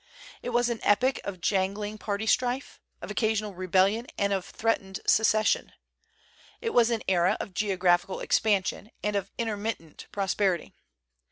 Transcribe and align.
It 0.41 0.49
was 0.49 0.67
an 0.67 0.79
epoch 0.81 1.19
of 1.23 1.41
jangling 1.41 1.99
party 1.99 2.25
strife, 2.25 2.81
of 3.03 3.11
occasional 3.11 3.53
rebellion 3.53 4.07
and 4.17 4.33
of 4.33 4.45
threatened 4.45 4.99
secession. 5.05 5.73
It 6.59 6.71
was 6.71 6.89
an 6.89 7.03
era 7.07 7.37
of 7.39 7.53
geo 7.53 7.77
graphical 7.77 8.19
expansion, 8.19 8.89
and 9.03 9.15
of 9.15 9.29
intermittent 9.37 10.07
pros 10.11 10.33
perity. 10.33 10.73